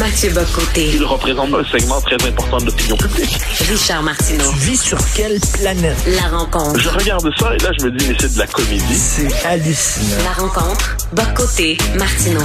Mathieu 0.00 0.30
Bocoté. 0.30 0.96
Il 0.96 1.04
représente 1.04 1.52
un 1.52 1.62
segment 1.64 2.00
très 2.00 2.16
important 2.26 2.56
de 2.56 2.64
l'opinion 2.64 2.96
publique. 2.96 3.36
Richard 3.68 4.02
Martineau. 4.02 4.48
Tu 4.54 4.70
vis 4.70 4.80
sur 4.80 4.96
quelle 5.14 5.36
planète? 5.60 6.00
La 6.16 6.38
rencontre. 6.38 6.80
Je 6.80 6.88
regarde 6.88 7.30
ça 7.36 7.54
et 7.54 7.58
là, 7.58 7.70
je 7.78 7.84
me 7.84 7.90
dis, 7.90 8.08
mais 8.08 8.16
c'est 8.18 8.32
de 8.32 8.38
la 8.38 8.46
comédie. 8.46 8.80
C'est 8.80 9.46
hallucinant. 9.46 10.24
La 10.24 10.32
rencontre. 10.40 10.96
Bocoté. 11.12 11.76
Martineau. 11.98 12.40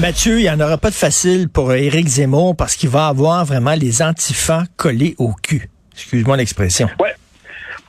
Mathieu, 0.00 0.40
il 0.40 0.44
n'y 0.44 0.50
en 0.50 0.58
aura 0.58 0.78
pas 0.78 0.88
de 0.88 0.94
facile 0.94 1.50
pour 1.50 1.74
Éric 1.74 2.06
Zemmour 2.06 2.56
parce 2.56 2.76
qu'il 2.76 2.88
va 2.88 3.08
avoir 3.08 3.44
vraiment 3.44 3.74
les 3.74 4.00
antifas 4.00 4.62
collés 4.78 5.14
au 5.18 5.34
cul. 5.34 5.68
Excuse-moi 5.92 6.38
l'expression. 6.38 6.88
Ouais. 6.98 7.12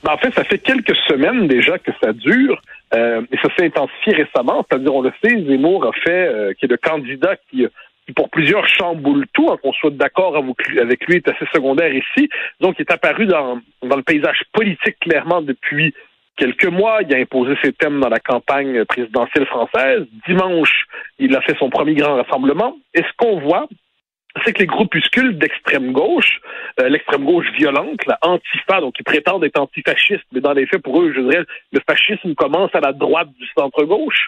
Ben, 0.03 0.11
en 0.11 0.17
fait, 0.17 0.33
ça 0.35 0.43
fait 0.43 0.59
quelques 0.59 0.97
semaines 1.07 1.47
déjà 1.47 1.79
que 1.79 1.91
ça 2.03 2.11
dure. 2.11 2.61
Euh, 2.93 3.21
et 3.31 3.37
ça 3.37 3.47
s'est 3.55 3.67
intensifié 3.67 4.25
récemment. 4.25 4.65
C'est-à-dire, 4.69 4.93
on 4.93 5.01
le 5.01 5.13
sait, 5.23 5.31
Zemmour 5.47 5.85
a 5.85 5.91
fait, 6.03 6.27
euh, 6.27 6.53
qui 6.59 6.65
est 6.65 6.69
le 6.69 6.77
candidat 6.77 7.37
qui, 7.49 7.65
qui 8.05 8.13
pour 8.13 8.29
plusieurs 8.29 8.67
chamboule 8.67 9.25
tout, 9.33 9.49
hein, 9.51 9.57
qu'on 9.61 9.73
soit 9.73 9.91
d'accord 9.91 10.35
avec 10.37 11.05
lui, 11.07 11.15
est 11.15 11.27
assez 11.27 11.45
secondaire 11.53 11.93
ici. 11.93 12.29
Donc, 12.59 12.75
il 12.77 12.81
est 12.81 12.91
apparu 12.91 13.25
dans, 13.25 13.59
dans 13.83 13.95
le 13.95 14.03
paysage 14.03 14.43
politique 14.53 14.99
clairement 14.99 15.41
depuis 15.41 15.93
quelques 16.37 16.67
mois. 16.67 16.99
Il 17.01 17.13
a 17.15 17.17
imposé 17.17 17.55
ses 17.63 17.73
thèmes 17.73 17.99
dans 17.99 18.09
la 18.09 18.19
campagne 18.19 18.85
présidentielle 18.85 19.45
française. 19.47 20.05
Dimanche, 20.27 20.85
il 21.19 21.35
a 21.35 21.41
fait 21.41 21.57
son 21.57 21.69
premier 21.69 21.95
grand 21.95 22.15
rassemblement. 22.15 22.77
Et 22.93 23.01
ce 23.01 23.11
qu'on 23.17 23.39
voit, 23.39 23.67
c'est 24.43 24.53
que 24.53 24.59
les 24.59 24.65
groupuscules 24.65 25.37
d'extrême 25.37 25.93
gauche, 25.93 26.41
euh, 26.79 26.89
l'extrême 26.89 27.23
gauche 27.23 27.49
violente, 27.57 28.05
la 28.05 28.17
Antifa, 28.21 28.81
donc 28.81 28.95
ils 28.99 29.03
prétendent 29.03 29.45
être 29.45 29.59
antifascistes, 29.59 30.25
mais 30.33 30.41
dans 30.41 30.53
les 30.53 30.65
faits, 30.65 30.81
pour 30.81 31.01
eux, 31.01 31.13
je 31.15 31.21
dirais, 31.21 31.45
le 31.71 31.81
fascisme 31.87 32.35
commence 32.35 32.73
à 32.73 32.81
la 32.81 32.91
droite 32.91 33.29
du 33.39 33.47
centre-gauche. 33.57 34.27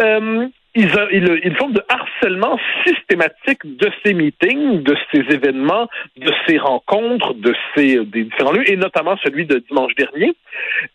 Euh, 0.00 0.48
ils, 0.74 0.90
ils, 1.12 1.40
une 1.44 1.54
forme 1.54 1.72
de 1.72 1.82
harcèlement 1.88 2.58
systématique 2.84 3.60
de 3.64 3.90
ces 4.04 4.12
meetings, 4.12 4.82
de 4.82 4.96
ces 5.12 5.20
événements, 5.32 5.88
de 6.16 6.32
ces 6.46 6.58
rencontres, 6.58 7.34
de 7.34 7.54
ces 7.74 8.04
des 8.04 8.24
différents 8.24 8.52
lieux, 8.52 8.68
et 8.68 8.76
notamment 8.76 9.16
celui 9.22 9.46
de 9.46 9.58
dimanche 9.68 9.94
dernier, 9.94 10.32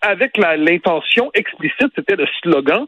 avec 0.02 0.38
l'intention 0.38 1.31
explicite, 1.33 1.92
c'était 1.95 2.17
le 2.17 2.25
slogan 2.42 2.88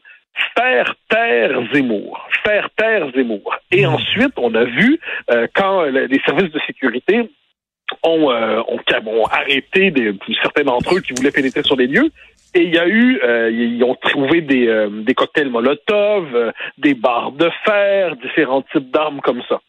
faire 0.56 0.96
taire 1.10 1.62
Zemmour, 1.74 2.28
faire 2.44 2.70
taire 2.76 3.10
Zemmour. 3.16 3.56
Et 3.72 3.86
mmh. 3.86 3.90
ensuite, 3.90 4.34
on 4.38 4.54
a 4.56 4.66
vu 4.66 5.00
euh, 5.30 5.48
quand 5.54 5.84
les 5.84 6.22
services 6.26 6.52
de 6.52 6.60
sécurité 6.68 7.30
ont, 8.04 8.32
euh, 8.32 8.62
ont, 8.68 8.80
ont 9.08 9.26
arrêté 9.26 9.92
des, 9.92 10.14
certains 10.42 10.64
d'entre 10.64 10.96
eux 10.96 11.02
qui 11.02 11.14
voulaient 11.14 11.32
pénétrer 11.32 11.64
sur 11.64 11.76
les 11.76 11.88
lieux, 11.88 12.10
et 12.54 12.64
il 12.64 12.74
y 12.74 12.78
a 12.78 12.88
eu, 12.88 13.20
euh, 13.24 13.50
ils 13.50 13.84
ont 13.84 13.96
trouvé 13.96 14.42
des, 14.42 14.68
euh, 14.68 14.90
des 14.90 15.14
cocktails 15.14 15.50
Molotov, 15.50 16.36
euh, 16.36 16.52
des 16.78 16.94
barres 16.94 17.32
de 17.32 17.50
fer, 17.66 18.16
différents 18.18 18.62
types 18.74 18.92
d'armes 18.92 19.22
comme 19.22 19.42
ça. 19.48 19.62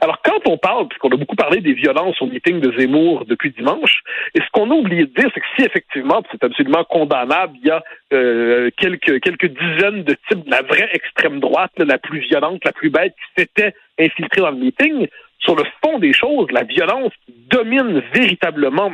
Alors, 0.00 0.22
quand 0.22 0.46
on 0.46 0.56
parle, 0.56 0.86
puisqu'on 0.86 1.08
a 1.08 1.16
beaucoup 1.16 1.34
parlé 1.34 1.60
des 1.60 1.72
violences 1.72 2.22
au 2.22 2.26
meeting 2.26 2.60
de 2.60 2.70
Zemmour 2.78 3.24
depuis 3.24 3.50
dimanche, 3.50 4.02
et 4.36 4.38
ce 4.38 4.46
qu'on 4.52 4.70
a 4.70 4.74
oublié 4.74 5.06
de 5.06 5.12
dire, 5.12 5.28
c'est 5.34 5.40
que 5.40 5.46
si 5.56 5.64
effectivement, 5.64 6.22
c'est 6.30 6.44
absolument 6.44 6.84
condamnable, 6.84 7.54
il 7.60 7.66
y 7.66 7.70
a 7.72 7.82
quelques, 8.76 9.20
quelques 9.20 9.46
dizaines 9.46 10.04
de 10.04 10.16
types 10.28 10.44
de 10.44 10.50
la 10.50 10.62
vraie 10.62 10.90
extrême 10.92 11.40
droite, 11.40 11.72
la 11.78 11.98
plus 11.98 12.20
violente, 12.20 12.64
la 12.64 12.72
plus 12.72 12.90
bête, 12.90 13.14
qui 13.14 13.42
s'étaient 13.42 13.74
infiltrés 13.98 14.42
dans 14.42 14.52
le 14.52 14.58
meeting, 14.58 15.08
sur 15.40 15.56
le 15.56 15.64
fond 15.82 15.98
des 15.98 16.12
choses, 16.12 16.46
la 16.52 16.62
violence 16.62 17.12
domine 17.50 18.00
véritablement 18.14 18.92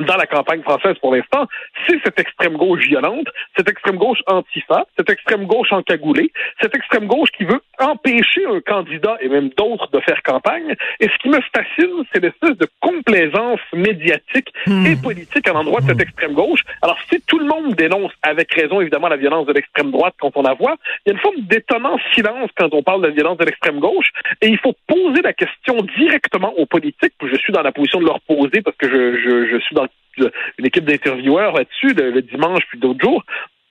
dans 0.00 0.16
la 0.16 0.26
campagne 0.26 0.62
française 0.62 0.96
pour 1.00 1.14
l'instant, 1.14 1.46
c'est 1.86 1.98
cette 2.04 2.18
extrême 2.18 2.56
gauche 2.56 2.80
violente, 2.86 3.26
cette 3.56 3.68
extrême 3.68 3.96
gauche 3.96 4.20
antifa, 4.26 4.86
cette 4.96 5.10
extrême 5.10 5.46
gauche 5.46 5.72
encagoulée, 5.72 6.32
cette 6.60 6.74
extrême 6.74 7.06
gauche 7.06 7.28
qui 7.36 7.44
veut 7.44 7.60
empêcher 7.78 8.46
un 8.46 8.60
candidat 8.60 9.16
et 9.20 9.28
même 9.28 9.50
d'autres 9.50 9.90
de 9.90 10.00
faire 10.00 10.22
campagne. 10.22 10.74
Et 11.00 11.08
ce 11.08 11.18
qui 11.18 11.28
me 11.28 11.40
fascine, 11.54 12.04
c'est 12.12 12.22
l'espèce 12.22 12.56
de 12.56 12.66
complaisance 12.80 13.60
médiatique 13.74 14.52
hmm. 14.66 14.86
et 14.86 14.96
politique 14.96 15.46
à 15.48 15.52
l'endroit 15.52 15.80
de 15.80 15.86
cette 15.86 15.98
hmm. 15.98 16.02
extrême 16.02 16.32
gauche. 16.34 16.60
Alors, 16.80 16.98
si 17.10 17.20
tout 17.22 17.38
le 17.38 17.46
monde 17.46 17.74
dénonce 17.74 18.12
avec 18.22 18.52
raison, 18.54 18.80
évidemment, 18.80 19.08
la 19.08 19.16
violence 19.16 19.46
de 19.46 19.52
l'extrême 19.52 19.90
droite 19.90 20.14
quand 20.20 20.36
on 20.36 20.42
la 20.42 20.54
voit, 20.54 20.76
il 21.04 21.10
y 21.10 21.12
a 21.12 21.14
une 21.14 21.20
forme 21.20 21.40
d'étonnant 21.42 21.98
silence 22.14 22.50
quand 22.56 22.72
on 22.72 22.82
parle 22.82 23.02
de 23.02 23.08
la 23.08 23.12
violence 23.12 23.38
de 23.38 23.44
l'extrême 23.44 23.80
gauche. 23.80 24.10
Et 24.40 24.48
il 24.48 24.58
faut 24.58 24.74
poser 24.86 25.22
la 25.22 25.32
question 25.32 25.76
directement 25.98 26.52
aux 26.56 26.66
politiques. 26.66 27.14
Je 27.22 27.36
suis 27.36 27.52
dans 27.52 27.62
la 27.62 27.72
position 27.72 28.00
de 28.00 28.06
leur 28.06 28.20
poser 28.20 28.62
parce 28.62 28.76
que 28.76 28.88
je, 28.88 29.20
je, 29.20 29.48
je 29.50 29.58
suis 29.58 29.74
dans 29.74 29.81
une 30.18 30.66
équipe 30.66 30.84
d'intervieweurs 30.84 31.52
là-dessus 31.52 31.94
le, 31.94 32.22
dimanche 32.22 32.62
puis 32.68 32.78
d'autres 32.78 33.00
jours. 33.02 33.24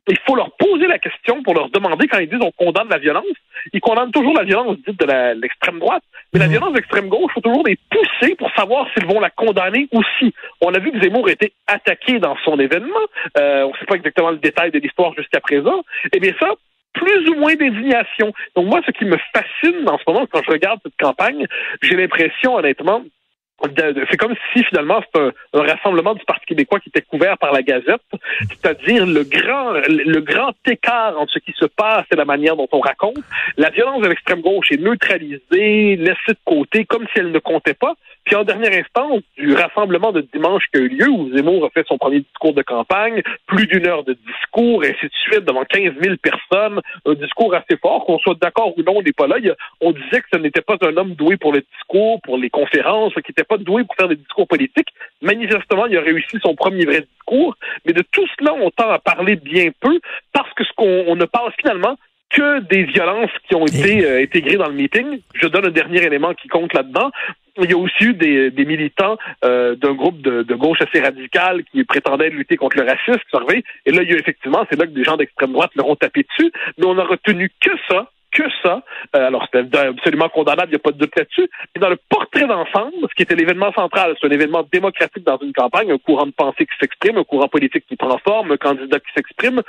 Il 0.08 0.18
faut 0.26 0.36
leur 0.36 0.52
poser 0.58 0.88
la 0.88 0.98
question 0.98 1.44
pour 1.44 1.54
leur 1.54 1.70
demander 1.70 2.08
quand 2.08 2.18
ils 2.18 2.28
disent 2.28 2.42
on 2.42 2.52
condamne 2.52 2.90
la 2.90 2.98
violence. 2.98 3.26
Ils 3.72 3.80
condamnent 3.80 4.12
toujours 4.12 4.36
la 4.36 4.44
violence 4.44 4.78
dite 4.88 5.00
de 5.00 5.40
l'extrême 5.40 5.78
droite, 5.80 6.04
mais 6.34 6.40
la 6.40 6.46
mhm. 6.46 6.52
violence 6.52 6.74
d'extrême 6.74 7.08
gauche, 7.08 7.30
il 7.30 7.34
faut 7.34 7.42
toujours 7.42 7.66
les 7.66 7.78
pousser 7.90 8.36
pour 8.36 8.52
savoir 8.56 8.88
s'ils 8.94 9.06
vont 9.06 9.20
la 9.20 9.30
condamner 9.30 9.88
aussi. 9.92 10.34
On 10.60 10.74
a 10.74 10.80
vu 10.80 10.92
que 10.92 11.00
Zemmour 11.02 11.28
a 11.28 11.32
été 11.32 11.54
attaqué 11.68 12.20
dans 12.20 12.36
son 12.44 12.60
événement. 12.60 13.06
Euh, 13.38 13.64
on 13.64 13.72
ne 13.72 13.78
sait 13.78 13.86
pas 13.86 13.96
exactement 13.96 14.32
le 14.32 14.38
détail 14.38 14.72
de 14.72 14.80
l'histoire 14.80 15.14
jusqu'à 15.14 15.40
présent. 15.40 15.84
Eh 16.12 16.20
bien 16.20 16.34
ça, 16.40 16.48
plus 16.94 17.30
ou 17.30 17.36
moins 17.36 17.56
d'indignation. 17.56 18.34
Donc 18.56 18.68
moi, 18.68 18.82
ce 18.86 18.92
qui 18.92 19.06
me 19.06 19.18
fascine 19.34 19.88
en 19.88 19.98
ce 19.98 20.04
moment, 20.08 20.26
quand 20.32 20.42
je 20.44 20.52
regarde 20.52 20.80
cette 20.84 20.98
campagne, 21.00 21.46
j'ai 21.82 21.96
l'impression, 21.96 22.56
honnêtement, 22.56 23.04
c'est 24.10 24.18
comme 24.18 24.36
si 24.54 24.64
finalement 24.64 25.02
c'est 25.14 25.22
un, 25.22 25.62
rassemblement 25.62 26.14
du 26.14 26.24
Parti 26.26 26.46
québécois 26.46 26.80
qui 26.80 26.90
était 26.90 27.02
couvert 27.02 27.38
par 27.38 27.52
la 27.52 27.62
Gazette, 27.62 28.02
c'est-à-dire 28.50 29.06
le 29.06 29.24
grand 29.24 29.74
le 29.88 30.20
grand 30.20 30.54
écart 30.68 31.20
entre 31.20 31.34
ce 31.34 31.40
qui 31.40 31.54
se 31.58 31.66
passe 31.66 32.06
et 32.12 32.16
la 32.16 32.26
manière 32.26 32.56
dont 32.56 32.68
on 32.72 32.80
raconte. 32.80 33.18
La 33.58 33.70
violence 33.70 34.02
de 34.02 34.08
l'extrême 34.08 34.42
gauche 34.42 34.72
est 34.72 34.82
neutralisée, 34.82 35.96
laissée 35.96 36.16
de 36.30 36.38
côté, 36.46 36.86
comme 36.86 37.06
si 37.14 37.20
elle 37.20 37.32
ne 37.32 37.40
comptait 37.40 37.74
pas. 37.74 37.94
Puis 38.24 38.36
en 38.36 38.44
dernière 38.44 38.74
instance, 38.74 39.22
du 39.38 39.54
rassemblement 39.54 40.12
de 40.12 40.22
dimanche 40.34 40.64
qui 40.72 40.80
a 40.80 40.84
eu 40.84 40.90
lieu, 40.90 41.10
où 41.10 41.36
Zemmour 41.36 41.66
a 41.66 41.70
fait 41.70 41.86
son 41.88 41.98
premier 41.98 42.20
discours 42.20 42.54
de 42.54 42.62
campagne, 42.62 43.22
plus 43.48 43.66
d'une 43.68 43.88
heure 43.88 44.04
de 44.04 44.14
discours, 44.14 44.84
ainsi 44.84 45.06
de 45.06 45.12
suite, 45.14 45.46
devant 45.46 45.66
15 45.66 45.94
000 46.02 46.16
personnes, 46.18 46.82
un 47.06 47.14
discours 47.14 47.54
assez 47.56 47.78
fort, 47.82 48.06
qu'on 48.06 48.20
soit 48.20 48.38
d'accord 48.40 48.78
ou 48.78 48.84
non, 48.84 48.98
on 48.98 49.02
n'est 49.02 49.12
pas 49.12 49.28
là. 49.28 49.38
on 49.82 49.92
disait 49.92 50.22
que 50.22 50.28
ce 50.34 50.38
n'était 50.38 50.62
pas 50.62 50.76
un 50.82 50.98
homme 50.98 51.16
doué 51.16 51.38
pour 51.38 51.52
le 51.52 51.64
discours, 51.76 52.22
pour 52.22 52.38
les 52.38 52.50
conférences, 52.50 53.14
qui 53.14 53.32
n'était 53.32 53.44
pas 53.52 53.58
doué 53.58 53.84
pour 53.84 53.96
faire 53.96 54.08
des 54.08 54.16
discours 54.16 54.48
politiques. 54.48 54.90
Manifestement, 55.22 55.86
il 55.88 55.98
a 55.98 56.02
réussi 56.02 56.38
son 56.42 56.56
premier 56.56 56.86
vrai 56.86 57.02
discours, 57.02 57.56
mais 57.86 57.94
de 57.94 58.04
tout 58.12 58.26
cela, 58.40 58.54
on 58.54 58.70
tend 58.72 58.90
à 58.90 59.00
parler 59.00 59.36
bien 59.36 59.70
peu, 59.80 60.00
parce 60.32 60.54
que 60.54 60.64
ce 60.64 60.72
qu'on 60.76 61.16
ne 61.16 61.26
parle 61.26 61.52
finalement, 61.60 61.98
que 62.30 62.60
des 62.62 62.84
violences 62.84 63.32
qui 63.48 63.56
ont 63.56 63.66
été 63.66 64.06
euh, 64.06 64.24
intégrées 64.24 64.56
dans 64.56 64.70
le 64.70 64.74
meeting. 64.74 65.20
Je 65.34 65.48
donne 65.48 65.66
un 65.66 65.72
dernier 65.72 66.02
élément 66.02 66.34
qui 66.34 66.48
compte 66.48 66.74
là-dedans. 66.74 67.12
Il 67.62 67.70
y 67.70 67.74
a 67.74 67.78
aussi 67.78 68.06
eu 68.06 68.14
des, 68.14 68.66
militants 68.66 69.18
euh, 69.44 69.76
d'un 69.76 69.94
groupe 69.94 70.22
de, 70.22 70.56
gauche 70.56 70.82
assez 70.82 71.02
radical 71.02 71.66
qui 71.66 71.84
prétendaient 71.84 72.30
lutter 72.30 72.56
contre 72.56 72.78
le 72.78 72.86
racisme, 72.86 73.20
Et 73.86 73.92
là, 73.92 74.04
il 74.04 74.10
y 74.10 74.14
a 74.14 74.18
effectivement, 74.18 74.66
c'est 74.70 74.80
là 74.80 74.86
que 74.86 74.92
des 74.92 75.04
gens 75.04 75.18
d'extrême 75.18 75.52
droite 75.52 75.72
leur 75.76 75.90
ont 75.90 75.98
tapé 75.98 76.24
dessus. 76.24 76.54
Mais 76.78 76.86
on 76.86 76.98
a 76.98 77.04
retenu 77.04 77.52
que 77.60 77.72
ça, 77.90 78.10
que 78.32 78.44
ça. 78.64 78.82
Euh, 79.16 79.28
alors, 79.28 79.46
c'était 79.46 79.78
absolument 79.78 80.30
condamnable, 80.30 80.70
il 80.70 80.76
n'y 80.76 80.76
a 80.76 80.80
pas 80.80 80.92
de 80.92 80.98
doute 80.98 81.16
là-dessus. 81.16 81.50
Mais 81.76 81.82
dans 81.82 81.90
le 81.90 81.98
portrait 82.10 82.48
d'ensemble, 82.48 82.94
ce 83.10 83.16
qui 83.16 83.24
était 83.24 83.36
l'événement 83.36 83.72
central, 83.74 84.16
c'est 84.20 84.28
un 84.28 84.32
événement 84.32 84.66
démocratique 84.72 85.24
dans 85.24 85.38
une 85.38 85.54
campagne, 85.54 85.92
un 85.92 85.98
courant 85.98 86.26
de 86.26 86.32
pensée 86.32 86.66
qui 86.66 86.78
s'exprime, 86.80 87.18
un 87.18 87.24
courant 87.24 87.48
politique 87.48 87.86
qui 87.88 87.96
prend 87.96 88.18
forme, 88.20 88.52
un 88.52 88.58
candidat 88.58 89.00
qui 89.00 89.12
s'exprime. 89.16 89.62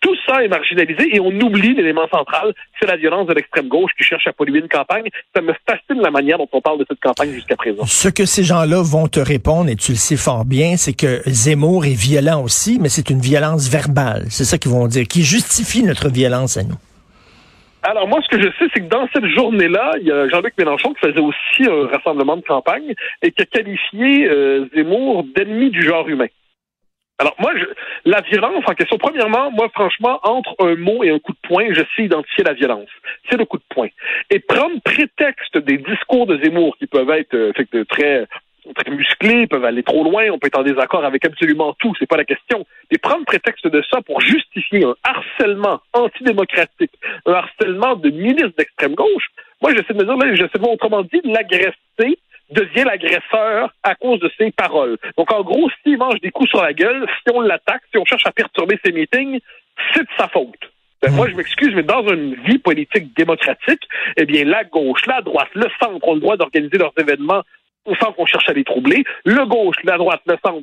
Tout 0.00 0.16
ça 0.26 0.42
est 0.42 0.48
marginalisé 0.48 1.14
et 1.14 1.20
on 1.20 1.28
oublie 1.28 1.74
l'élément 1.74 2.08
central, 2.08 2.54
c'est 2.80 2.86
la 2.86 2.96
violence 2.96 3.26
de 3.26 3.34
l'extrême 3.34 3.68
gauche 3.68 3.90
qui 3.98 4.02
cherche 4.02 4.26
à 4.26 4.32
polluer 4.32 4.60
une 4.60 4.68
campagne. 4.68 5.08
Ça 5.34 5.42
me 5.42 5.52
fascine 5.68 6.00
la 6.02 6.10
manière 6.10 6.38
dont 6.38 6.48
on 6.52 6.60
parle 6.62 6.78
de 6.78 6.86
cette 6.88 7.00
campagne 7.00 7.32
jusqu'à 7.32 7.56
présent. 7.56 7.84
Ce 7.84 8.08
que 8.08 8.24
ces 8.24 8.42
gens-là 8.42 8.80
vont 8.82 9.08
te 9.08 9.20
répondre, 9.20 9.68
et 9.68 9.76
tu 9.76 9.92
le 9.92 9.98
sais 9.98 10.16
fort 10.16 10.46
bien, 10.46 10.78
c'est 10.78 10.94
que 10.94 11.20
Zemmour 11.26 11.84
est 11.84 11.98
violent 11.98 12.42
aussi, 12.42 12.78
mais 12.80 12.88
c'est 12.88 13.10
une 13.10 13.20
violence 13.20 13.68
verbale. 13.68 14.24
C'est 14.30 14.44
ça 14.44 14.56
qu'ils 14.56 14.72
vont 14.72 14.86
dire, 14.86 15.06
qui 15.06 15.22
justifie 15.22 15.82
notre 15.82 16.08
violence 16.08 16.56
à 16.56 16.62
nous. 16.62 16.76
Alors 17.82 18.06
moi, 18.08 18.20
ce 18.22 18.28
que 18.28 18.42
je 18.42 18.48
sais, 18.58 18.70
c'est 18.74 18.80
que 18.80 18.88
dans 18.88 19.08
cette 19.12 19.26
journée-là, 19.26 19.92
il 20.00 20.06
y 20.06 20.12
a 20.12 20.28
Jean-Luc 20.28 20.54
Mélenchon 20.58 20.92
qui 20.92 21.00
faisait 21.00 21.20
aussi 21.20 21.64
un 21.66 21.86
rassemblement 21.86 22.36
de 22.36 22.42
campagne 22.42 22.94
et 23.22 23.32
qui 23.32 23.42
a 23.42 23.46
qualifié 23.46 24.28
euh, 24.28 24.68
Zemmour 24.74 25.24
d'ennemi 25.34 25.70
du 25.70 25.82
genre 25.82 26.06
humain. 26.06 26.26
Alors 27.18 27.34
moi, 27.38 27.52
je, 27.56 27.64
la 28.04 28.20
violence 28.22 28.64
en 28.66 28.74
question, 28.74 28.98
premièrement, 28.98 29.50
moi 29.50 29.68
franchement, 29.74 30.20
entre 30.24 30.54
un 30.58 30.74
mot 30.76 31.04
et 31.04 31.10
un 31.10 31.18
coup 31.18 31.32
de 31.32 31.48
poing, 31.48 31.66
je 31.70 31.82
sais 31.96 32.04
identifier 32.04 32.44
la 32.44 32.54
violence. 32.54 32.88
C'est 33.30 33.38
le 33.38 33.44
coup 33.44 33.58
de 33.58 33.64
poing. 33.68 33.88
Et 34.30 34.40
prendre 34.40 34.80
prétexte 34.82 35.56
des 35.58 35.78
discours 35.78 36.26
de 36.26 36.42
Zemmour 36.42 36.76
qui 36.78 36.86
peuvent 36.86 37.10
être 37.10 37.34
euh, 37.34 37.52
très 37.88 38.26
très 38.74 38.90
musclés, 38.90 39.46
peuvent 39.46 39.64
aller 39.64 39.82
trop 39.82 40.04
loin, 40.04 40.30
on 40.30 40.38
peut 40.38 40.48
être 40.48 40.58
en 40.58 40.62
désaccord 40.62 41.04
avec 41.04 41.24
absolument 41.24 41.74
tout, 41.78 41.92
c'est 41.98 42.08
pas 42.08 42.16
la 42.16 42.24
question. 42.24 42.66
Mais 42.90 42.98
prendre 42.98 43.24
prétexte 43.24 43.66
de 43.66 43.82
ça 43.90 44.00
pour 44.02 44.20
justifier 44.20 44.84
un 44.84 44.94
harcèlement 45.02 45.80
antidémocratique, 45.92 46.92
un 47.26 47.32
harcèlement 47.32 47.96
de 47.96 48.10
ministres 48.10 48.54
d'extrême 48.56 48.94
gauche, 48.94 49.28
moi 49.62 49.72
j'essaie 49.74 49.94
de 49.94 49.98
me 49.98 50.04
dire, 50.04 50.16
là, 50.16 50.34
j'essaie 50.34 50.58
de 50.58 50.60
voir 50.60 50.72
autrement 50.72 51.02
dit, 51.02 51.20
l'agressé 51.24 52.18
devient 52.50 52.84
l'agresseur 52.84 53.72
à 53.82 53.94
cause 53.94 54.20
de 54.20 54.30
ses 54.36 54.50
paroles. 54.50 54.96
Donc, 55.16 55.32
en 55.32 55.42
gros, 55.42 55.70
s'il 55.82 55.98
mange 55.98 56.20
des 56.20 56.30
coups 56.30 56.50
sur 56.50 56.62
la 56.62 56.72
gueule, 56.72 57.06
si 57.22 57.34
on 57.34 57.40
l'attaque, 57.40 57.82
si 57.92 57.98
on 57.98 58.04
cherche 58.04 58.26
à 58.26 58.32
perturber 58.32 58.78
ses 58.84 58.92
meetings, 58.92 59.40
c'est 59.94 60.02
de 60.02 60.08
sa 60.18 60.28
faute. 60.28 60.70
Ben, 61.02 61.12
moi, 61.12 61.28
je 61.30 61.34
m'excuse, 61.34 61.72
mais 61.74 61.82
dans 61.82 62.06
une 62.08 62.34
vie 62.46 62.58
politique 62.58 63.16
démocratique, 63.16 63.82
eh 64.18 64.26
bien, 64.26 64.44
la 64.44 64.64
gauche, 64.64 65.06
la 65.06 65.22
droite, 65.22 65.48
le 65.54 65.66
centre 65.80 66.06
ont 66.06 66.14
le 66.14 66.20
droit 66.20 66.36
d'organiser 66.36 66.76
leurs 66.76 66.92
événements 66.98 67.42
sans 68.00 68.12
qu'on 68.12 68.26
cherche 68.26 68.48
à 68.48 68.52
les 68.52 68.64
troubler. 68.64 69.04
Le 69.24 69.44
gauche, 69.46 69.76
la 69.84 69.96
droite, 69.96 70.20
le 70.26 70.36
centre 70.44 70.62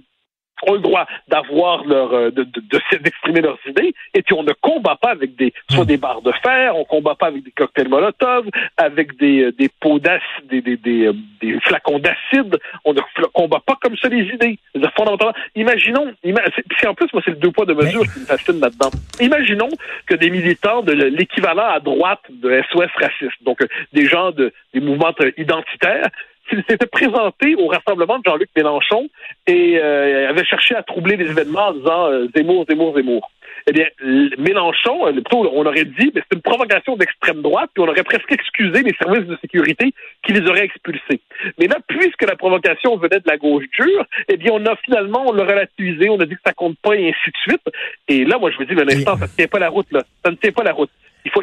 ont 0.66 0.74
le 0.74 0.80
droit 0.80 1.06
d'avoir 1.28 1.84
leur 1.86 2.14
euh, 2.14 2.32
de, 2.32 2.44
d'exprimer 2.44 3.42
leurs 3.42 3.60
idées 3.68 3.94
et 4.14 4.22
puis 4.24 4.34
on 4.34 4.44
ne 4.44 4.54
combat 4.54 4.96
pas 4.96 5.12
avec 5.12 5.36
des 5.36 5.54
soit 5.70 5.84
hmm. 5.84 5.88
des 5.88 5.98
barres 5.98 6.22
de 6.22 6.32
fer 6.44 6.76
on 6.76 6.84
combat 6.84 7.16
pas 7.16 7.28
avec 7.28 7.44
des 7.44 7.52
cocktails 7.52 7.90
molotov 7.90 8.46
avec 8.78 9.18
des 9.18 9.44
euh, 9.44 9.52
des 9.52 9.70
pots 9.80 10.00
d'acide 10.00 10.48
des 10.50 10.62
des, 10.62 10.78
des, 10.78 11.08
euh, 11.08 11.14
des, 11.42 11.60
flacons 11.62 12.00
d'acide 12.00 12.58
on 12.86 12.94
ne 12.94 13.02
combat 13.34 13.62
pas 13.66 13.78
comme 13.82 13.96
ça 13.98 14.10
les 14.10 14.24
idées 14.34 14.58
fondamentalement 14.96 15.34
imaginons 15.56 16.14
c'est 16.80 16.88
en 16.88 16.96
plus 16.96 17.12
moi 17.14 17.22
c'est 17.24 17.32
le 17.32 17.38
deux 17.38 17.52
poids 17.52 17.66
de 17.66 17.74
mesure 17.74 18.02
qui 18.12 18.20
me 18.20 18.26
fascine 18.26 18.60
là-dedans 18.60 18.90
imaginons 19.20 19.70
que 20.08 20.16
des 20.16 20.30
militants 20.30 20.82
de 20.82 20.94
l'équivalent 20.94 21.68
à 21.68 21.80
droite 21.80 22.22
de 22.30 22.62
SOS 22.72 22.90
raciste 22.96 23.44
donc 23.44 23.60
des 23.94 24.08
gens 24.08 24.32
de 24.32 24.54
des 24.74 24.80
mouvements 24.80 25.14
identitaires 25.38 26.10
s'il 26.50 26.64
s'était 26.70 26.88
présenté 26.88 27.56
au 27.56 27.68
rassemblement 27.68 28.20
de 28.20 28.24
Jean-Luc 28.26 28.50
Mélenchon 28.56 29.10
et 29.46 29.80
euh, 29.80 30.30
avait 30.30 30.46
cherché 30.46 30.76
à 30.76 30.84
troubler 30.84 31.18
les 31.18 31.30
événements 31.30 31.68
en 31.68 31.74
disant 31.74 32.08
euh, 32.08 32.28
Zemmour, 32.36 32.66
Zemmour, 32.70 32.96
Zemmour. 32.96 33.32
Eh 33.70 33.74
bien, 33.74 33.86
Mélenchon, 34.38 35.08
euh, 35.08 35.12
plutôt, 35.12 35.50
on 35.54 35.66
aurait 35.66 35.84
dit, 35.84 36.12
mais 36.16 36.22
c'est 36.22 36.36
une 36.36 36.42
provocation 36.42 36.96
d'extrême 36.96 37.42
droite, 37.42 37.70
puis 37.74 37.84
on 37.84 37.90
aurait 37.90 38.04
presque 38.04 38.32
excusé 38.32 38.82
les 38.82 38.96
services 39.02 39.28
de 39.28 39.38
sécurité 39.42 39.94
qui 40.24 40.32
les 40.32 40.48
auraient 40.50 40.64
expulsés. 40.64 41.20
Mais 41.60 41.68
là, 41.68 41.78
puisque 41.86 42.24
la 42.24 42.38
provocation 42.38 42.96
venait 42.96 43.20
de 43.20 43.28
la 43.28 43.38
gauche 43.38 43.66
dure, 43.78 44.06
eh 44.30 44.38
bien, 44.38 44.52
on 44.54 44.66
a 44.66 44.76
finalement, 44.78 45.26
on 45.28 45.34
l'a 45.34 45.44
relativisé, 45.44 46.10
on 46.10 46.20
a 46.20 46.26
dit 46.26 46.36
que 46.36 46.42
ça 46.46 46.54
compte 46.54 46.78
pas, 46.82 46.96
et 46.96 47.10
ainsi 47.10 47.30
de 47.30 47.38
suite. 47.38 47.64
Et 48.08 48.24
là, 48.24 48.38
moi, 48.38 48.52
je 48.52 48.60
me 48.60 48.66
dis, 48.66 48.80
un 48.80 48.88
instant, 48.88 49.18
ça 49.18 49.26
ne 49.26 49.36
tient 49.36 49.48
pas 49.48 49.60
la 49.60 49.70
route, 49.70 49.92
là. 49.92 50.04
Ça 50.24 50.32
ne 50.32 50.38
tient 50.38 50.52
pas 50.52 50.64
la 50.64 50.74
route 50.74 50.92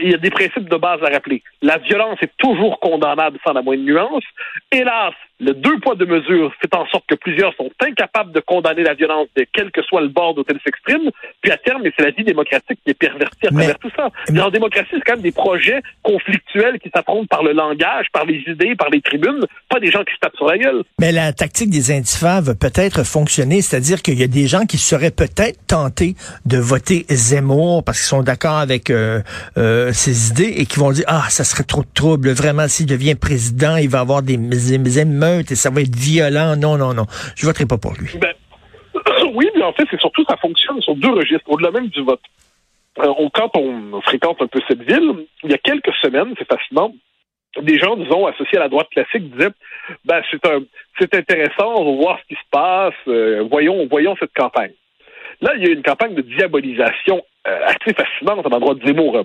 il, 0.00 0.10
y 0.10 0.14
a 0.14 0.19
des 0.19 0.31
principes 0.31 0.69
de 0.69 0.76
base 0.76 1.02
à 1.02 1.10
rappeler. 1.10 1.42
La 1.62 1.78
violence 1.78 2.19
est 2.22 2.32
toujours 2.38 2.78
condamnable 2.81 3.38
sans 3.44 3.52
la 3.52 3.62
moindre 3.62 3.82
nuance. 3.82 4.25
Hélas, 4.70 5.14
le 5.40 5.52
deux 5.52 5.78
poids 5.81 5.94
deux 5.96 6.06
mesures 6.06 6.52
fait 6.60 6.75
en 6.75 6.86
sorte 6.86 7.04
que 7.08 7.14
plusieurs 7.14 7.54
sont 7.54 7.70
incapables 7.81 8.32
de 8.32 8.40
condamner 8.40 8.82
la 8.82 8.94
violence 8.94 9.28
de 9.36 9.44
quel 9.52 9.70
que 9.70 9.82
soit 9.82 10.00
le 10.00 10.08
bord 10.08 10.34
dont 10.34 10.44
elle 10.48 10.60
s'exprime. 10.64 11.10
Puis 11.40 11.50
à 11.50 11.56
terme, 11.56 11.82
c'est 11.96 12.04
la 12.04 12.10
vie 12.10 12.25
démocratique 12.25 12.78
qui 12.84 12.90
est 12.90 12.94
pervertie 12.98 13.46
à 13.46 13.50
travers 13.50 13.78
tout 13.78 13.90
ça. 13.96 14.10
Mais, 14.31 14.40
en 14.40 14.50
démocratie, 14.50 14.90
c'est 14.92 15.00
quand 15.00 15.14
même 15.14 15.22
des 15.22 15.32
projets 15.32 15.82
conflictuels 16.02 16.78
qui 16.78 16.90
s'affrontent 16.94 17.26
par 17.26 17.42
le 17.42 17.52
langage, 17.52 18.06
par 18.12 18.25
les 18.25 18.42
idées, 18.46 18.76
par 18.76 18.90
les 18.90 19.00
tribunes, 19.00 19.44
pas 19.69 19.81
des 19.81 19.90
gens 19.90 20.04
qui 20.04 20.14
se 20.14 20.20
tapent 20.20 20.36
sur 20.36 20.46
la 20.46 20.58
gueule. 20.58 20.82
Mais 21.00 21.12
la 21.12 21.32
tactique 21.32 21.70
des 21.70 21.90
indifferents 21.90 22.40
va 22.40 22.54
peut-être 22.54 23.04
fonctionner, 23.04 23.60
c'est-à-dire 23.60 24.02
qu'il 24.02 24.19
y 24.19 24.22
a 24.22 24.28
des 24.28 24.46
gens 24.46 24.66
qui 24.66 24.78
seraient 24.78 25.10
peut-être 25.10 25.58
tentés 25.66 26.14
de 26.46 26.58
voter 26.58 27.06
Zemmour 27.10 27.82
parce 27.84 27.98
qu'ils 27.98 28.08
sont 28.08 28.22
d'accord 28.22 28.58
avec 28.58 28.90
euh, 28.90 29.20
euh, 29.56 29.92
ses 29.92 30.31
idées 30.31 30.54
et 30.56 30.66
qui 30.66 30.78
vont 30.78 30.92
dire 30.92 31.04
ah 31.08 31.25
ça 31.28 31.44
serait 31.44 31.64
trop 31.64 31.82
de 31.82 31.88
trouble 31.94 32.31
vraiment 32.31 32.69
s'il 32.69 32.86
devient 32.86 33.14
président, 33.14 33.76
il 33.76 33.88
va 33.88 34.00
avoir 34.00 34.22
des, 34.22 34.36
des 34.36 34.75
et 35.50 35.55
ça 35.55 35.71
va 35.71 35.81
être 35.81 35.94
violent. 35.94 36.56
Non, 36.56 36.76
non, 36.76 36.94
non. 36.94 37.06
Je 37.37 37.47
voterai 37.47 37.67
pas 37.67 37.79
pour 37.79 37.94
lui. 37.94 38.11
Ben, 38.19 38.32
oui, 39.35 39.49
mais 39.55 39.62
en 39.62 39.73
fait, 39.73 39.85
c'est 39.91 40.00
surtout 40.00 40.25
ça 40.29 40.37
fonctionne 40.37 40.81
sur 40.81 40.94
deux 40.97 41.12
registres, 41.12 41.49
au-delà 41.49 41.71
même 41.71 41.88
du 41.88 42.03
vote. 42.03 42.23
Euh, 42.99 43.12
quand 43.32 43.56
on 43.56 44.00
fréquente 44.03 44.41
un 44.41 44.47
peu 44.47 44.61
cette 44.69 44.82
ville, 44.82 45.26
il 45.43 45.50
y 45.50 45.55
a 45.55 45.59
quelques 45.59 45.93
semaines, 46.00 46.35
c'est 46.38 46.47
fascinant, 46.47 46.93
des 47.61 47.79
gens, 47.79 47.97
disons, 47.97 48.26
associés 48.26 48.59
à 48.59 48.62
la 48.62 48.69
droite 48.69 48.88
classique 48.91 49.31
disaient 49.31 49.50
ben 50.05 50.23
c'est 50.31 50.44
un 50.47 50.61
c'est 50.99 51.15
intéressant, 51.15 51.75
on 51.77 51.93
va 51.93 52.03
voir 52.03 52.19
ce 52.20 52.35
qui 52.35 52.35
se 52.35 52.49
passe, 52.50 52.94
euh, 53.09 53.47
voyons, 53.50 53.87
voyons 53.88 54.17
cette 54.19 54.32
campagne. 54.35 54.73
Là, 55.41 55.53
il 55.56 55.65
y 55.65 55.69
a 55.69 55.73
une 55.73 55.82
campagne 55.82 56.15
de 56.15 56.23
diabolisation 56.23 57.23
euh, 57.47 57.67
assez 57.67 57.94
fascinante 57.94 58.47
à 58.47 58.49
l'endroit 58.49 58.75
de 58.75 58.87
Zemmour 58.87 59.25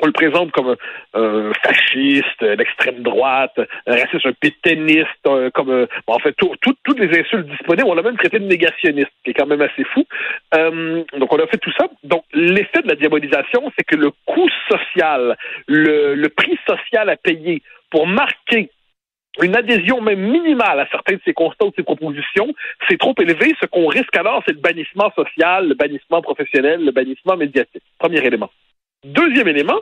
on 0.00 0.06
le 0.06 0.12
présente 0.12 0.50
comme 0.52 0.74
un, 1.14 1.52
fasciste, 1.62 2.42
l'extrême 2.42 3.02
droite, 3.02 3.58
un 3.86 3.92
raciste, 3.92 4.26
un 4.26 4.32
pétainiste, 4.32 5.08
comme 5.54 5.70
euh, 5.70 5.86
en 6.06 6.18
fait 6.18 6.34
toutes 6.36 6.98
les 6.98 7.20
insultes 7.20 7.46
disponibles. 7.46 7.88
On 7.88 7.94
l'a 7.94 8.02
même 8.02 8.16
traité 8.16 8.38
de 8.38 8.46
négationniste, 8.46 9.12
qui 9.22 9.30
est 9.30 9.34
quand 9.34 9.46
même 9.46 9.62
assez 9.62 9.84
fou. 9.84 10.04
Euh, 10.54 11.04
donc 11.16 11.32
on 11.32 11.38
a 11.38 11.46
fait 11.46 11.58
tout 11.58 11.72
ça. 11.78 11.86
Donc 12.02 12.24
l'effet 12.32 12.82
de 12.82 12.88
la 12.88 12.96
diabolisation, 12.96 13.72
c'est 13.76 13.84
que 13.84 13.96
le 13.96 14.10
coût 14.26 14.48
social, 14.68 15.36
le, 15.68 16.14
le 16.14 16.28
prix 16.28 16.58
social 16.66 17.08
à 17.08 17.16
payer 17.16 17.62
pour 17.90 18.06
marquer 18.06 18.70
une 19.42 19.56
adhésion 19.56 20.00
même 20.00 20.20
minimale 20.20 20.80
à 20.80 20.88
certains 20.90 21.14
de 21.14 21.20
ces 21.24 21.32
constats 21.32 21.66
ou 21.66 21.70
de 21.70 21.74
ces 21.76 21.82
propositions, 21.82 22.52
c'est 22.88 22.98
trop 22.98 23.14
élevé. 23.18 23.54
Ce 23.60 23.66
qu'on 23.66 23.86
risque 23.86 24.16
alors, 24.16 24.42
c'est 24.46 24.54
le 24.54 24.60
bannissement 24.60 25.10
social, 25.16 25.68
le 25.68 25.74
bannissement 25.74 26.22
professionnel, 26.22 26.84
le 26.84 26.92
bannissement 26.92 27.36
médiatique. 27.36 27.82
Premier 27.98 28.24
élément. 28.24 28.50
Deuxième 29.04 29.48
élément, 29.48 29.80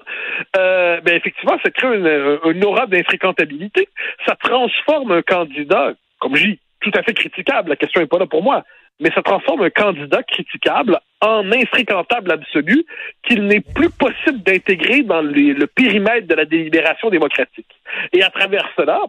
euh, 0.57 1.01
ben 1.01 1.15
effectivement, 1.15 1.57
ça 1.63 1.71
crée 1.71 1.97
une, 1.97 2.65
aura 2.65 2.87
d'infréquentabilité. 2.87 3.89
Ça 4.27 4.35
transforme 4.37 5.13
un 5.13 5.23
candidat, 5.23 5.93
comme 6.19 6.35
je 6.35 6.49
dis, 6.49 6.59
tout 6.81 6.91
à 6.95 7.03
fait 7.03 7.15
critiquable. 7.15 7.71
La 7.71 7.77
question 7.77 8.01
n'est 8.01 8.09
pas 8.09 8.19
là 8.19 8.27
pour 8.27 8.43
moi. 8.43 8.65
Mais 9.01 9.11
ça 9.15 9.23
transforme 9.23 9.63
un 9.63 9.71
candidat 9.71 10.23
critiquable 10.25 10.99
en 11.21 11.51
infréquentable 11.53 12.33
absolu 12.33 12.85
qu'il 13.27 13.47
n'est 13.47 13.61
plus 13.61 13.91
possible 13.91 14.43
d'intégrer 14.43 15.03
dans 15.03 15.23
le 15.23 15.67
périmètre 15.67 16.27
de 16.27 16.35
la 16.35 16.45
délibération 16.45 17.09
démocratique. 17.09 17.67
Et 18.13 18.23
à 18.23 18.31
travers 18.31 18.69
cela, 18.77 19.01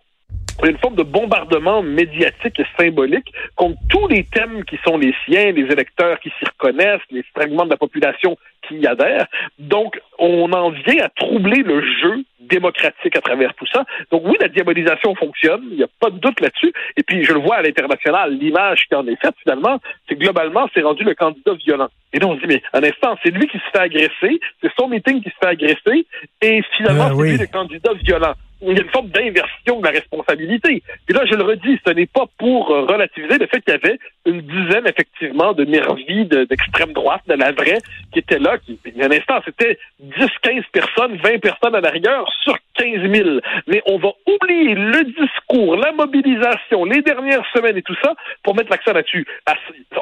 une 0.63 0.77
forme 0.77 0.95
de 0.95 1.03
bombardement 1.03 1.81
médiatique 1.81 2.59
et 2.59 2.65
symbolique 2.77 3.33
contre 3.55 3.77
tous 3.89 4.07
les 4.07 4.23
thèmes 4.23 4.63
qui 4.65 4.77
sont 4.85 4.97
les 4.97 5.13
siens, 5.25 5.51
les 5.51 5.71
électeurs 5.71 6.19
qui 6.19 6.29
s'y 6.29 6.45
reconnaissent, 6.45 7.01
les 7.11 7.23
fragments 7.35 7.65
de 7.65 7.71
la 7.71 7.77
population 7.77 8.37
qui 8.73 8.83
y 8.83 8.87
adhèrent. 8.87 9.27
Donc, 9.59 9.99
on 10.19 10.51
en 10.51 10.69
vient 10.69 11.03
à 11.03 11.09
troubler 11.09 11.63
le 11.63 11.81
jeu 11.81 12.23
démocratique 12.39 13.15
à 13.15 13.21
travers 13.21 13.53
tout 13.55 13.65
ça. 13.71 13.83
Donc 14.11 14.23
oui, 14.25 14.35
la 14.39 14.47
diabolisation 14.47 15.15
fonctionne, 15.15 15.63
il 15.71 15.77
n'y 15.77 15.83
a 15.83 15.87
pas 15.99 16.09
de 16.09 16.19
doute 16.19 16.39
là-dessus. 16.39 16.73
Et 16.97 17.03
puis, 17.03 17.23
je 17.23 17.33
le 17.33 17.39
vois 17.39 17.57
à 17.57 17.61
l'international, 17.61 18.33
l'image 18.37 18.85
qui 18.87 18.95
en 18.95 19.07
est 19.07 19.19
faite, 19.21 19.35
finalement, 19.41 19.79
c'est 20.07 20.15
globalement, 20.15 20.67
c'est 20.73 20.81
rendu 20.81 21.03
le 21.03 21.15
candidat 21.15 21.53
violent. 21.53 21.87
Et 22.11 22.19
donc, 22.19 22.33
on 22.33 22.35
se 22.35 22.41
dit, 22.41 22.47
mais 22.47 22.61
un 22.73 22.83
instant, 22.83 23.17
c'est 23.23 23.31
lui 23.31 23.47
qui 23.47 23.57
se 23.57 23.63
fait 23.71 23.83
agresser, 23.83 24.39
c'est 24.61 24.71
son 24.77 24.87
meeting 24.87 25.21
qui 25.21 25.29
se 25.29 25.35
fait 25.41 25.49
agresser, 25.49 26.05
et 26.41 26.61
finalement, 26.77 27.05
euh, 27.05 27.15
c'est 27.17 27.31
lui 27.31 27.37
le 27.37 27.47
candidat 27.47 27.93
violent 28.03 28.33
il 28.71 28.77
y 28.77 28.79
a 28.79 28.83
une 28.83 28.89
forme 28.89 29.09
d'inversion 29.09 29.79
de 29.79 29.85
la 29.85 29.91
responsabilité. 29.91 30.83
Et 31.09 31.13
là, 31.13 31.25
je 31.25 31.35
le 31.35 31.43
redis, 31.43 31.79
ce 31.85 31.91
n'est 31.91 32.07
pas 32.07 32.25
pour 32.37 32.71
euh, 32.71 32.85
relativiser 32.85 33.37
le 33.37 33.47
fait 33.47 33.61
qu'il 33.61 33.73
y 33.73 33.77
avait 33.77 33.99
une 34.25 34.41
dizaine, 34.41 34.87
effectivement, 34.87 35.53
de 35.53 35.65
nervis 35.65 36.25
d'extrême 36.25 36.93
droite, 36.93 37.21
de 37.27 37.33
la 37.33 37.51
vraie, 37.51 37.79
qui 38.11 38.19
étaient 38.19 38.39
là. 38.39 38.57
Qui, 38.57 38.79
il 38.85 38.97
y 38.97 39.01
a 39.01 39.07
un 39.07 39.11
instant, 39.11 39.39
c'était 39.45 39.77
10, 39.99 40.25
15 40.41 40.63
personnes, 40.71 41.17
20 41.23 41.39
personnes 41.39 41.75
à 41.75 41.81
la 41.81 41.89
rigueur 41.89 42.25
sur 42.41 42.57
15 42.75 43.11
000. 43.11 43.29
Mais 43.67 43.81
on 43.85 43.97
va 43.97 44.11
oublier 44.27 44.75
le 44.75 45.03
discours, 45.03 45.75
la 45.75 45.91
mobilisation, 45.91 46.85
les 46.85 47.01
dernières 47.01 47.45
semaines 47.53 47.77
et 47.77 47.81
tout 47.81 47.95
ça 48.01 48.13
pour 48.43 48.55
mettre 48.55 48.71
l'accent 48.71 48.93
là-dessus. 48.93 49.25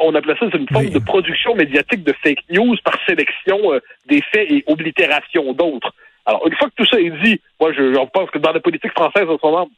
On 0.01 0.13
appelait 0.15 0.35
ça 0.39 0.45
une 0.53 0.67
forme 0.67 0.89
de 0.89 0.99
production 0.99 1.55
médiatique 1.55 2.03
de 2.03 2.13
fake 2.23 2.43
news 2.49 2.75
par 2.83 2.95
sélection 3.07 3.73
euh, 3.73 3.79
des 4.07 4.21
faits 4.31 4.51
et 4.51 4.63
oblitération 4.67 5.53
d'autres. 5.53 5.93
Alors, 6.25 6.47
une 6.47 6.55
fois 6.55 6.69
que 6.69 6.75
tout 6.75 6.85
ça 6.85 6.99
est 6.99 7.11
dit, 7.23 7.39
moi, 7.59 7.71
je, 7.73 7.93
pense 8.11 8.29
que 8.29 8.37
dans 8.37 8.51
la 8.51 8.59
politique 8.59 8.91
française 8.91 9.27
en 9.27 9.37
ce 9.37 9.45
moment, 9.45 9.69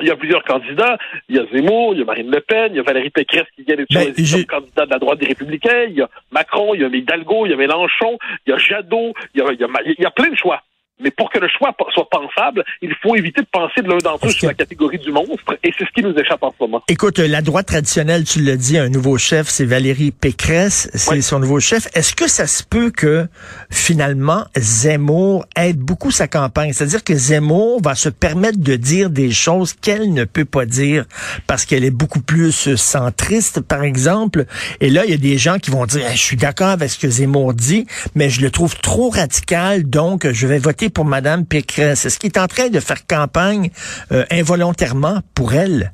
il 0.00 0.06
y 0.06 0.10
a 0.10 0.16
plusieurs 0.16 0.44
candidats. 0.44 0.98
Il 1.28 1.36
y 1.36 1.38
a 1.38 1.46
Zemmour, 1.46 1.94
il 1.94 2.00
y 2.00 2.02
a 2.02 2.04
Marine 2.04 2.30
Le 2.30 2.40
Pen, 2.40 2.72
il 2.72 2.76
y 2.76 2.80
a 2.80 2.82
Valérie 2.82 3.10
Pécresse 3.10 3.46
qui 3.54 3.62
vient 3.62 3.76
d'être 3.76 3.92
ben, 3.92 4.14
choisie 4.14 4.46
comme 4.46 4.60
candidat 4.60 4.86
de 4.86 4.90
la 4.90 4.98
droite 4.98 5.18
des 5.18 5.26
Républicains. 5.26 5.84
Il 5.84 5.94
y 5.94 6.02
a 6.02 6.10
Macron, 6.30 6.74
il 6.74 6.82
y 6.82 6.84
a 6.84 6.88
Hidalgo, 6.88 7.46
il 7.46 7.50
y 7.50 7.54
a 7.54 7.56
Mélenchon, 7.56 8.18
il 8.46 8.50
y 8.50 8.52
a 8.52 8.58
Jadot, 8.58 9.14
il 9.34 9.40
y 9.40 9.42
a, 9.42 9.52
il 9.52 9.94
y 9.98 10.04
a, 10.04 10.10
plein 10.10 10.28
de 10.28 10.36
choix. 10.36 10.62
Mais 10.98 11.10
pour 11.10 11.30
que 11.30 11.38
le 11.38 11.48
choix 11.48 11.74
soit 11.92 12.08
pensable, 12.10 12.64
il 12.80 12.94
faut 13.02 13.16
éviter 13.16 13.42
de 13.42 13.46
penser 13.52 13.82
de 13.82 13.88
l'un 13.88 13.98
d'entre 13.98 14.28
eux 14.28 14.30
sur 14.30 14.48
la 14.48 14.54
catégorie 14.54 14.98
du 14.98 15.12
monstre, 15.12 15.58
et 15.62 15.70
c'est 15.78 15.84
ce 15.84 15.90
qui 15.94 16.02
nous 16.02 16.14
échappe 16.14 16.42
en 16.42 16.50
ce 16.50 16.56
moment. 16.64 16.82
Écoute, 16.88 17.18
la 17.18 17.42
droite 17.42 17.66
traditionnelle, 17.66 18.24
tu 18.24 18.40
l'as 18.40 18.56
dit, 18.56 18.78
un 18.78 18.88
nouveau 18.88 19.18
chef, 19.18 19.48
c'est 19.48 19.66
Valérie 19.66 20.10
Pécresse, 20.10 20.90
c'est 20.94 21.20
son 21.20 21.38
nouveau 21.38 21.60
chef. 21.60 21.88
Est-ce 21.94 22.14
que 22.14 22.28
ça 22.28 22.46
se 22.46 22.62
peut 22.62 22.90
que 22.90 23.26
finalement 23.70 24.46
Zemmour 24.56 25.44
aide 25.54 25.78
beaucoup 25.78 26.10
sa 26.10 26.28
campagne? 26.28 26.72
C'est-à-dire 26.72 27.04
que 27.04 27.14
Zemmour 27.14 27.82
va 27.82 27.94
se 27.94 28.08
permettre 28.08 28.58
de 28.58 28.76
dire 28.76 29.10
des 29.10 29.30
choses 29.30 29.74
qu'elle 29.74 30.14
ne 30.14 30.24
peut 30.24 30.44
pas 30.46 30.64
dire 30.64 31.04
parce 31.46 31.66
qu'elle 31.66 31.84
est 31.84 31.90
beaucoup 31.90 32.22
plus 32.22 32.74
centriste, 32.76 33.60
par 33.60 33.84
exemple. 33.84 34.46
Et 34.80 34.88
là, 34.88 35.04
il 35.04 35.10
y 35.10 35.14
a 35.14 35.18
des 35.18 35.36
gens 35.36 35.58
qui 35.58 35.70
vont 35.70 35.84
dire, 35.84 36.08
je 36.10 36.16
suis 36.16 36.36
d'accord 36.36 36.68
avec 36.68 36.90
ce 36.90 36.98
que 36.98 37.08
Zemmour 37.08 37.52
dit, 37.52 37.86
mais 38.14 38.30
je 38.30 38.40
le 38.40 38.50
trouve 38.50 38.76
trop 38.76 39.10
radical, 39.10 39.84
donc 39.84 40.30
je 40.30 40.46
vais 40.46 40.58
voter 40.58 40.85
pour 40.88 41.04
Madame 41.04 41.44
Pécresse. 41.44 42.06
Est-ce 42.06 42.18
qu'il 42.18 42.32
est 42.32 42.38
en 42.38 42.46
train 42.46 42.68
de 42.68 42.80
faire 42.80 43.06
campagne 43.06 43.70
euh, 44.12 44.24
involontairement 44.30 45.20
pour 45.34 45.54
elle? 45.54 45.92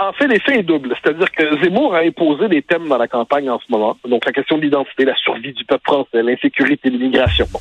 En 0.00 0.14
fait, 0.14 0.26
l'effet 0.28 0.60
est 0.60 0.62
double. 0.62 0.96
C'est-à-dire 1.02 1.30
que 1.30 1.60
Zemmour 1.62 1.94
a 1.94 1.98
imposé 1.98 2.48
des 2.48 2.62
thèmes 2.62 2.88
dans 2.88 2.96
la 2.96 3.06
campagne 3.06 3.50
en 3.50 3.58
ce 3.58 3.66
moment. 3.68 3.98
Donc, 4.08 4.24
la 4.24 4.32
question 4.32 4.56
de 4.56 4.62
l'identité, 4.62 5.04
la 5.04 5.14
survie 5.16 5.52
du 5.52 5.66
peuple 5.66 5.84
français, 5.84 6.22
l'insécurité, 6.22 6.88
l'immigration. 6.88 7.44
Bon. 7.52 7.58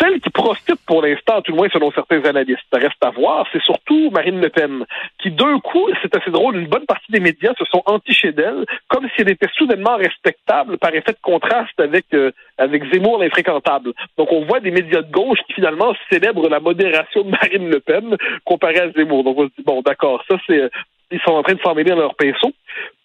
Celle 0.00 0.20
qui 0.20 0.30
profite 0.30 0.74
pour 0.86 1.02
l'instant, 1.02 1.40
tout 1.42 1.52
le 1.52 1.56
moins 1.56 1.68
selon 1.72 1.92
certains 1.92 2.22
analystes, 2.24 2.64
ça 2.72 2.78
reste 2.78 3.02
à 3.02 3.10
voir, 3.10 3.46
c'est 3.52 3.62
surtout 3.62 4.10
Marine 4.10 4.40
Le 4.40 4.48
Pen, 4.50 4.84
qui 5.22 5.30
d'un 5.30 5.58
coup, 5.60 5.88
c'est 6.02 6.14
assez 6.14 6.30
drôle, 6.30 6.56
une 6.56 6.66
bonne 6.66 6.84
partie 6.84 7.10
des 7.10 7.20
médias 7.20 7.54
se 7.58 7.64
sont 7.64 7.82
entichés 7.86 8.32
d'elle, 8.32 8.66
comme 8.88 9.06
si 9.14 9.22
elle 9.22 9.30
était 9.30 9.48
soudainement 9.56 9.96
respectable 9.96 10.76
par 10.78 10.94
effet 10.94 11.12
de 11.12 11.18
contraste 11.22 11.78
avec 11.78 12.06
euh, 12.12 12.30
avec 12.58 12.92
Zemmour 12.92 13.18
l'infréquentable. 13.18 13.92
Donc 14.18 14.32
on 14.32 14.44
voit 14.44 14.60
des 14.60 14.70
médias 14.70 15.02
de 15.02 15.10
gauche 15.10 15.38
qui 15.46 15.54
finalement 15.54 15.94
célèbrent 16.10 16.48
la 16.48 16.60
modération 16.60 17.22
de 17.22 17.30
Marine 17.30 17.70
Le 17.70 17.80
Pen 17.80 18.16
comparée 18.44 18.80
à 18.80 18.90
Zemmour. 18.90 19.24
Donc 19.24 19.38
on 19.38 19.44
se 19.44 19.52
dit 19.56 19.64
bon 19.64 19.80
d'accord, 19.80 20.22
ça 20.28 20.36
c'est 20.46 20.70
ils 21.10 21.20
sont 21.20 21.32
en 21.32 21.42
train 21.42 21.54
de 21.54 21.60
s'emmêler 21.60 21.94
leur 21.94 22.14
pinceau. 22.14 22.52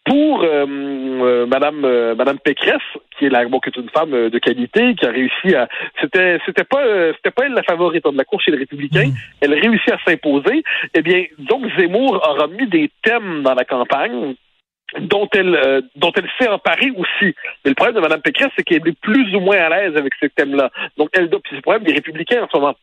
Pour 0.03 0.41
euh, 0.41 0.65
euh, 0.65 1.45
Madame 1.45 1.85
euh, 1.85 2.15
Madame 2.15 2.39
Pécresse, 2.39 2.81
qui 3.17 3.25
est 3.25 3.29
la 3.29 3.45
bon, 3.45 3.59
qui 3.59 3.69
est 3.69 3.79
une 3.79 3.89
femme 3.89 4.09
de 4.09 4.39
qualité, 4.39 4.95
qui 4.95 5.05
a 5.05 5.11
réussi 5.11 5.53
à 5.53 5.67
c'était 6.01 6.39
c'était 6.43 6.63
pas 6.63 6.83
c'était 7.15 7.29
pas 7.29 7.45
elle 7.45 7.53
la 7.53 7.61
favorite 7.61 8.03
de 8.03 8.17
la 8.17 8.25
cour 8.25 8.41
chez 8.41 8.49
les 8.49 8.57
Républicains. 8.57 9.09
Mm. 9.09 9.13
Elle 9.41 9.53
a 9.53 9.57
réussi 9.57 9.91
à 9.91 9.99
s'imposer. 10.03 10.63
Eh 10.95 11.01
bien, 11.03 11.25
donc 11.37 11.65
Zemmour 11.77 12.15
aura 12.27 12.47
mis 12.47 12.65
des 12.65 12.89
thèmes 13.03 13.43
dans 13.43 13.53
la 13.53 13.63
campagne 13.63 14.33
dont 14.99 15.27
elle 15.33 15.55
euh, 15.55 15.81
dont 15.95 16.11
elle 16.15 16.29
s'est 16.39 16.49
emparée 16.49 16.91
aussi. 16.91 17.33
Mais 17.63 17.69
le 17.69 17.75
problème 17.75 17.95
de 17.95 18.01
Mme 18.01 18.21
Pécresse, 18.21 18.49
c'est 18.55 18.63
qu'elle 18.63 18.87
est 18.87 18.99
plus 18.99 19.33
ou 19.35 19.39
moins 19.39 19.57
à 19.57 19.69
l'aise 19.69 19.95
avec 19.95 20.13
ces 20.19 20.29
thèmes-là. 20.29 20.69
Donc 20.97 21.09
elle 21.13 21.29
doit. 21.29 21.39
c'est 21.49 21.55
le 21.55 21.61
problème 21.61 21.83
des 21.83 21.93
républicains 21.93 22.43
en 22.43 22.47
ce 22.51 22.57
moment. 22.57 22.75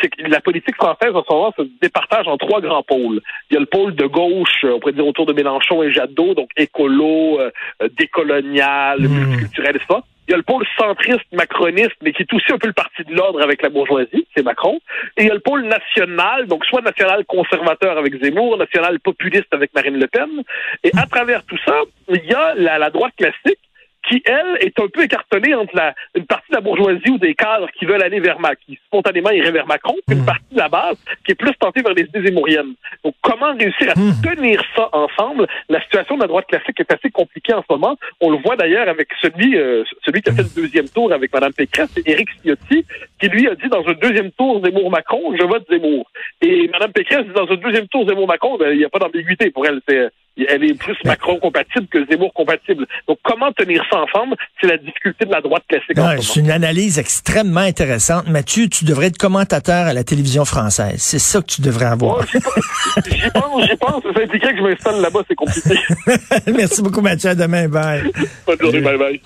C'est 0.00 0.08
que 0.08 0.22
la 0.22 0.40
politique 0.40 0.76
française 0.76 1.14
en 1.14 1.24
ce 1.24 1.32
moment 1.32 1.52
se 1.56 1.62
départage 1.80 2.28
en 2.28 2.36
trois 2.36 2.60
grands 2.60 2.82
pôles. 2.82 3.20
Il 3.50 3.54
y 3.54 3.56
a 3.56 3.60
le 3.60 3.66
pôle 3.66 3.94
de 3.94 4.06
gauche, 4.06 4.64
on 4.64 4.78
pourrait 4.78 4.92
dire 4.92 5.06
autour 5.06 5.26
de 5.26 5.32
Mélenchon 5.32 5.82
et 5.82 5.92
Jadot, 5.92 6.34
donc 6.34 6.50
écolo, 6.56 7.40
euh, 7.40 7.50
euh 7.82 7.88
décolonial, 7.98 9.00
mmh. 9.00 9.08
multiculturel, 9.08 9.76
etc. 9.76 10.00
Il 10.28 10.32
y 10.32 10.34
a 10.34 10.36
le 10.36 10.42
pôle 10.42 10.66
centriste 10.78 11.26
macroniste, 11.32 11.96
mais 12.02 12.12
qui 12.12 12.22
est 12.22 12.32
aussi 12.32 12.52
un 12.52 12.58
peu 12.58 12.66
le 12.66 12.72
parti 12.72 13.04
de 13.04 13.14
l'ordre 13.14 13.40
avec 13.42 13.62
la 13.62 13.68
bourgeoisie, 13.68 14.26
c'est 14.34 14.42
Macron. 14.42 14.80
Et 15.16 15.22
il 15.22 15.28
y 15.28 15.30
a 15.30 15.34
le 15.34 15.40
pôle 15.40 15.64
national, 15.64 16.46
donc 16.46 16.64
soit 16.64 16.82
national 16.82 17.24
conservateur 17.26 17.96
avec 17.96 18.20
Zemmour, 18.22 18.56
national 18.56 18.98
populiste 19.00 19.52
avec 19.52 19.72
Marine 19.74 19.98
Le 19.98 20.06
Pen. 20.08 20.42
Et 20.82 20.90
à 20.96 21.06
travers 21.06 21.44
tout 21.44 21.58
ça, 21.64 21.76
il 22.08 22.24
y 22.24 22.34
a 22.34 22.54
la, 22.56 22.78
la 22.78 22.90
droite 22.90 23.14
classique 23.16 23.58
qui, 24.08 24.22
elle, 24.24 24.58
est 24.60 24.78
un 24.78 24.88
peu 24.88 25.04
écartonnée 25.04 25.54
entre 25.54 25.74
la, 25.74 25.94
une 26.14 26.26
partie 26.26 26.50
de 26.50 26.56
la 26.56 26.60
bourgeoisie 26.60 27.10
ou 27.10 27.18
des 27.18 27.34
cadres 27.34 27.68
qui 27.78 27.84
veulent 27.84 28.02
aller 28.02 28.20
vers 28.20 28.38
Macron, 28.40 28.62
qui 28.66 28.78
spontanément 28.86 29.30
iraient 29.30 29.50
vers 29.50 29.66
Macron, 29.66 29.94
puis 30.06 30.16
une 30.16 30.22
hmm. 30.22 30.26
partie 30.26 30.52
de 30.52 30.58
la 30.58 30.68
base 30.68 30.96
qui 31.24 31.32
est 31.32 31.34
plus 31.34 31.54
tentée 31.58 31.82
vers 31.82 31.94
les 31.94 32.04
idées 32.04 32.28
émouriennes. 32.28 32.74
Donc, 33.04 33.14
comment 33.22 33.54
réussir 33.54 33.90
à 33.90 33.98
hmm. 33.98 34.20
tenir 34.22 34.62
ça 34.74 34.88
ensemble? 34.92 35.46
La 35.68 35.80
situation 35.82 36.16
de 36.16 36.22
la 36.22 36.28
droite 36.28 36.46
classique 36.46 36.78
est 36.80 36.92
assez 36.92 37.10
compliquée 37.10 37.54
en 37.54 37.62
ce 37.62 37.66
moment. 37.70 37.96
On 38.20 38.30
le 38.30 38.38
voit 38.38 38.56
d'ailleurs 38.56 38.88
avec 38.88 39.08
celui, 39.20 39.56
euh, 39.56 39.84
celui 40.04 40.22
qui 40.22 40.30
a 40.30 40.32
fait 40.32 40.42
le 40.42 40.62
deuxième 40.62 40.88
tour 40.88 41.12
avec 41.12 41.32
Mme 41.32 41.52
Pécresse, 41.52 41.90
c'est 41.94 42.08
Éric 42.08 42.28
Ciotti, 42.42 42.84
qui 43.20 43.28
lui 43.28 43.48
a 43.48 43.54
dit 43.54 43.68
dans 43.68 43.84
un 43.86 43.94
deuxième 43.94 44.30
tour 44.32 44.62
Zemmour-Macron, 44.64 45.34
je 45.38 45.44
vote 45.44 45.64
Zemmour. 45.70 46.10
Et 46.42 46.68
Mme 46.68 46.92
Pécresse 46.92 47.24
dit 47.26 47.34
dans 47.34 47.48
un 47.50 47.56
deuxième 47.56 47.88
tour 47.88 48.06
Zemmour-Macron, 48.06 48.58
ben, 48.58 48.72
il 48.72 48.78
n'y 48.78 48.84
a 48.84 48.88
pas 48.88 48.98
d'ambiguïté 48.98 49.50
pour 49.50 49.66
elle. 49.66 49.80
C'est 49.88 50.10
elle 50.44 50.64
est 50.64 50.74
plus 50.74 50.96
Macron 51.04 51.38
compatible 51.38 51.86
que 51.86 52.04
Zemmour 52.06 52.32
compatible. 52.34 52.86
Donc, 53.08 53.18
comment 53.22 53.52
tenir 53.52 53.82
ça 53.90 54.00
ensemble? 54.00 54.36
C'est 54.60 54.66
la 54.66 54.76
difficulté 54.76 55.24
de 55.24 55.32
la 55.32 55.40
droite 55.40 55.64
classique. 55.68 55.96
c'est 56.20 56.40
une 56.40 56.50
analyse 56.50 56.98
extrêmement 56.98 57.60
intéressante. 57.60 58.28
Mathieu, 58.28 58.68
tu 58.68 58.84
devrais 58.84 59.06
être 59.06 59.18
commentateur 59.18 59.86
à 59.86 59.92
la 59.92 60.04
télévision 60.04 60.44
française. 60.44 60.98
C'est 60.98 61.18
ça 61.18 61.40
que 61.40 61.46
tu 61.46 61.62
devrais 61.62 61.86
avoir. 61.86 62.26
j'y 62.26 63.30
pense, 63.30 63.64
j'y 63.64 63.76
pense. 63.76 64.02
Ça 64.02 64.22
impliquerait 64.22 64.52
que 64.52 64.58
je 64.58 64.62
m'installe 64.62 65.00
là-bas, 65.00 65.20
c'est 65.28 65.34
compliqué. 65.34 65.78
Merci 66.54 66.82
beaucoup, 66.82 67.00
Mathieu. 67.00 67.30
À 67.30 67.34
demain. 67.34 67.68
Bye. 67.68 68.10
Bonne 68.46 68.60
journée. 68.60 68.80
Bye 68.80 68.98
bye. 68.98 69.20